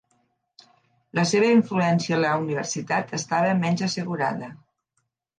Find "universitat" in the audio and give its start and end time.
2.43-3.13